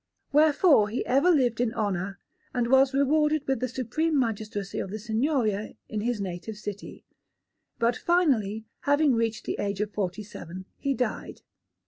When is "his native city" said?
6.01-7.05